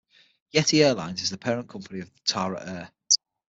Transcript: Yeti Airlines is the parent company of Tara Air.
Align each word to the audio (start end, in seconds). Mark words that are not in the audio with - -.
Yeti 0.51 0.83
Airlines 0.83 1.21
is 1.21 1.29
the 1.29 1.37
parent 1.37 1.69
company 1.69 1.99
of 1.99 2.09
Tara 2.23 2.59
Air. 2.65 2.91